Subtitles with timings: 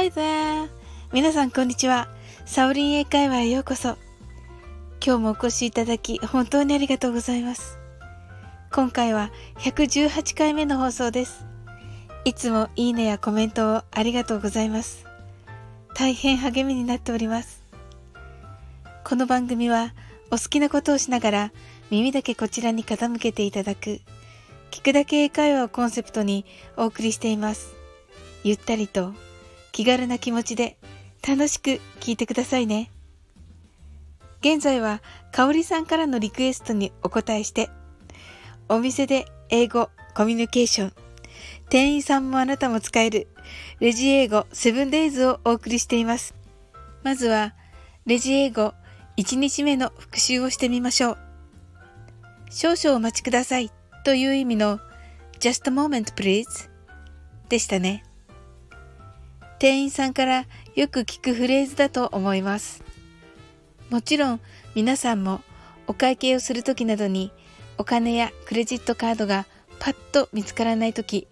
[0.00, 0.70] Hi there!
[1.12, 2.08] 皆さんこんにちは。
[2.46, 3.98] サオリン英会話へようこそ。
[5.04, 7.78] 今日もお越しいただき本当にありがとうございます。
[8.72, 11.44] 今回は118回目の放送です。
[12.24, 15.04] いつもいいねやコメントをありがとうございます。
[15.94, 17.62] 大変励みになっております。
[19.04, 19.92] この番組は
[20.30, 21.52] お好きなことをしながら
[21.90, 24.00] 耳だけこちらに傾けていただく
[24.70, 26.46] 聞くだけ英会話をコンセプトに
[26.78, 27.74] お送りしています。
[28.44, 29.12] ゆったりと
[29.72, 30.76] 気軽な気持ちで
[31.26, 32.90] 楽しく聞いてくださいね。
[34.40, 35.02] 現在は
[35.32, 37.68] かおりさんからのリクエストにお答えして
[38.70, 40.92] お店で英語コミュニケーション
[41.68, 43.28] 店員さんもあなたも使える
[43.80, 46.34] レジ英語セブンデイズをお送りしています。
[47.02, 47.54] まずは
[48.06, 48.74] レジ英語
[49.16, 51.18] 1日目の復習をしてみましょう。
[52.50, 53.70] 少々お待ちください
[54.04, 54.80] という意味の
[55.38, 56.44] just a moment please
[57.48, 58.04] でしたね。
[59.60, 62.82] 店員さんからよく聞くフレーズだと思います。
[63.90, 64.40] もちろん
[64.74, 65.42] 皆さんも
[65.86, 67.30] お会計をするときなどに
[67.76, 69.44] お金やクレジットカードが
[69.78, 71.28] パッと見つからないとき、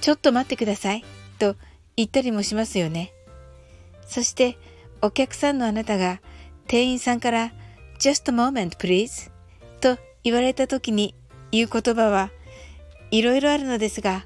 [0.00, 1.04] ちょっと待ってください
[1.38, 1.56] と
[1.94, 3.12] 言ったりもしますよね。
[4.06, 4.56] そして
[5.02, 6.22] お客さんのあなたが
[6.68, 7.52] 店員さんから
[8.00, 9.30] just a moment please
[9.82, 11.14] と言われたときに
[11.52, 12.30] 言う言葉は
[13.10, 14.24] いろいろあるのですが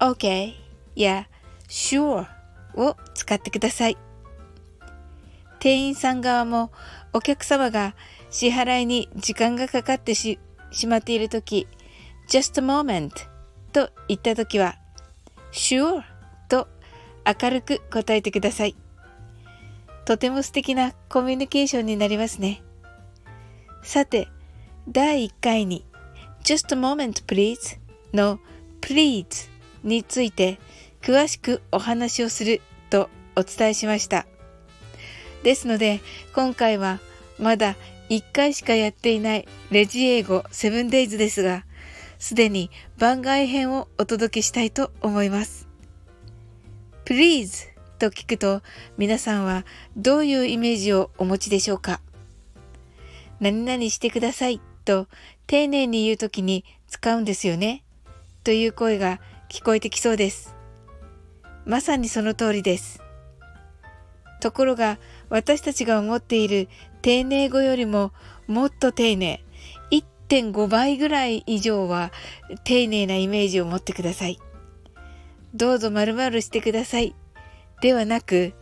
[0.00, 0.54] OK
[0.96, 1.28] や
[1.68, 2.33] sure
[2.76, 3.98] を使ってください。
[5.58, 6.70] 店員さん側も
[7.12, 7.94] お客様が
[8.30, 10.38] 支払いに時間がかかってし
[10.86, 11.66] まっているとき、
[12.28, 13.10] just a moment
[13.72, 14.76] と言ったときは、
[15.52, 16.02] sure
[16.48, 16.68] と
[17.42, 18.76] 明るく答えてください。
[20.04, 22.62] とても素敵なコミュニケーションになりますね。
[23.82, 24.28] さて、
[24.88, 25.86] 第1回に
[26.42, 27.78] just a moment please
[28.12, 28.38] の
[28.82, 29.48] please
[29.82, 30.58] について
[31.04, 34.26] 詳しくお話をするとお伝えしました。
[35.42, 36.00] ですので、
[36.34, 36.98] 今回は
[37.38, 37.76] まだ
[38.08, 41.66] 1回しかやっていないレジ英語7 days ですが、
[42.18, 45.68] すでに番外編をお届けしたいと思います。
[47.04, 48.62] please と聞くと
[48.96, 49.66] 皆さんは
[49.98, 52.00] どういうイメージをお持ちでしょうか
[53.40, 55.06] 何々してくださいと
[55.46, 57.84] 丁寧に言うときに使うんですよね
[58.42, 59.20] という声が
[59.50, 60.53] 聞こえてきそうです。
[61.66, 63.00] まさにその通りです。
[64.40, 64.98] ところが
[65.30, 66.68] 私たちが思っている
[67.02, 68.12] 丁寧語よりも
[68.46, 69.42] もっと丁寧、
[69.90, 72.12] 1.5倍ぐらい以上は
[72.64, 74.38] 丁寧なイメージを持ってください。
[75.54, 77.14] どうぞ〇〇してください。
[77.80, 78.52] ではなく、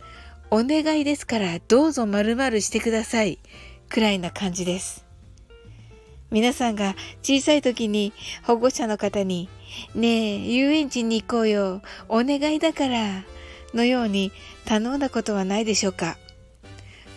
[0.51, 3.39] お願いですからどうぞ〇〇してください。
[3.89, 5.05] くらいな感じです。
[6.31, 9.49] 皆さんが小さい時に保護者の方に
[9.95, 11.81] ねえ、遊園地に行こうよ。
[12.09, 13.23] お願いだから。
[13.73, 14.31] のように
[14.65, 16.17] 頼んだことはないでしょうか。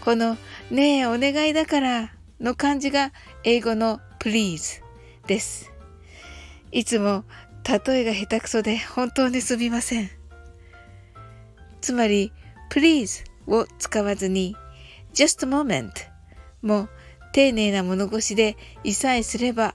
[0.00, 0.36] この
[0.70, 3.12] ねえ、お願いだからの漢字が
[3.44, 4.82] 英語の please
[5.26, 5.72] です。
[6.72, 7.24] いつも
[7.64, 10.10] 例えが下手くそで本当にすみません。
[11.80, 12.32] つまり
[12.70, 14.56] please を使わずに
[15.14, 15.90] just a moment
[16.62, 16.88] も
[17.32, 19.74] 丁寧な物腰でいさえすれば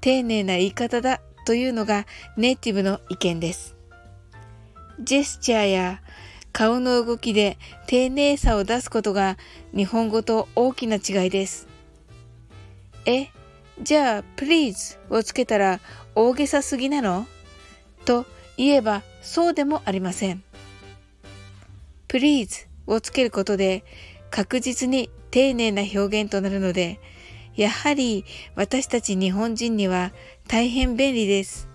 [0.00, 3.76] 丁寧な言い方だというのがネイティブの意見です。
[5.00, 6.02] ジェスチャーや
[6.52, 9.38] 顔の動きで丁寧さを出すことが
[9.74, 11.66] 日本語と大きな違いです。
[13.06, 13.28] え、
[13.82, 15.80] じゃあ please をつけたら
[16.14, 17.26] 大げさすぎなの？
[18.04, 18.26] と
[18.56, 20.44] 言えばそうでもありません。
[22.08, 23.84] please をつけることで
[24.30, 27.00] 確実に丁寧な表現となるので
[27.56, 28.24] やはり
[28.54, 30.12] 私たち日本人には
[30.48, 31.68] 大変便利です。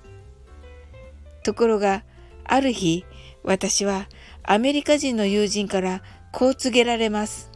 [1.44, 2.04] ところが、
[2.44, 3.06] ある日、
[3.44, 4.08] 私は
[4.44, 6.02] アメリカ人の友人から
[6.32, 7.52] こう告げられます。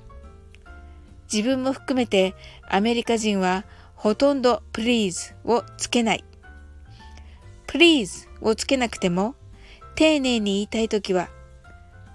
[1.32, 2.36] 自分も含めて
[2.70, 3.66] アメリカ人は
[3.96, 6.26] ほとんど please をつけない。
[7.68, 9.36] please をつけなくても
[9.96, 11.30] 丁寧に言いたいときは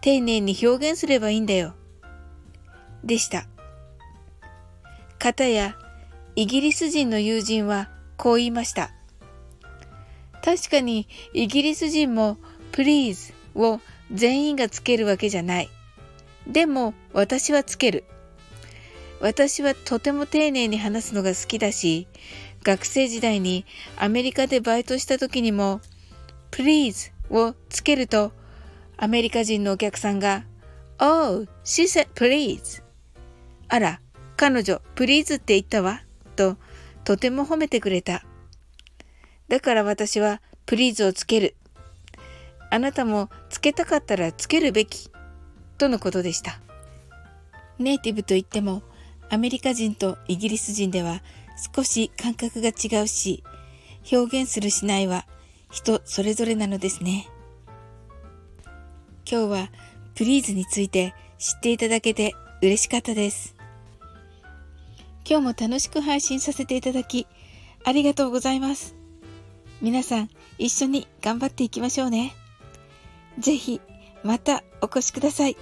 [0.02, 1.74] 丁寧に表現すればいいんだよ。
[3.04, 3.46] でした。
[5.18, 5.76] かたや
[6.36, 7.88] イギリス人の友人は
[8.18, 8.92] こう言いました。
[10.44, 12.36] 確かにイギリス人も
[12.72, 13.80] please を
[14.12, 15.70] 全員がつけるわけじゃない。
[16.46, 18.04] でも私はつける。
[19.18, 22.06] 私はとても丁寧に話すのが好きだし、
[22.62, 23.64] 学生時代に
[23.96, 25.80] アメリカでバイトした時にも
[26.50, 28.32] please をつけると
[28.98, 30.44] アメリカ人のお客さんが
[30.98, 32.82] Oh, she said please.
[33.68, 34.00] あら、
[34.36, 36.05] 彼女 please って言ったわ。
[36.36, 36.56] と
[37.04, 38.24] とても褒めてくれた。
[39.48, 41.56] だから私はプリーズをつける。
[42.70, 45.10] あなたもつけたかったらつけるべき
[45.78, 46.60] とのことでした。
[47.78, 48.82] ネイティブといっても
[49.28, 51.22] アメリカ人とイギリス人では
[51.74, 53.42] 少し感覚が違うし
[54.12, 55.26] 表現するしないは
[55.70, 57.28] 人それぞれなのですね。
[59.28, 59.68] 今日は
[60.14, 63.55] プリーズについて知っていただけて嬉しかったです。
[65.28, 67.26] 今日も楽しく配信させていただき
[67.84, 68.94] ありがとうございます。
[69.82, 72.32] 皆さん一緒に頑張っていきましょうね。
[73.38, 73.80] ぜひ
[74.22, 75.56] またお越しください。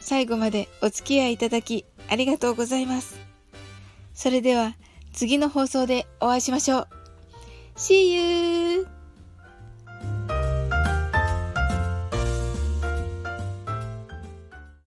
[0.00, 3.18] 最後までお付き合いいただきありがとうございます。
[4.14, 4.76] それでは
[5.12, 6.88] 次の放送でお会いしましょう。
[7.76, 8.99] See you!